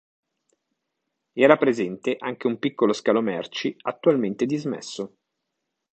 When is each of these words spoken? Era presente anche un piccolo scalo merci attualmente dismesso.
Era 1.35 1.57
presente 1.59 2.15
anche 2.17 2.47
un 2.47 2.57
piccolo 2.57 2.91
scalo 2.91 3.21
merci 3.21 3.75
attualmente 3.81 4.47
dismesso. 4.47 5.17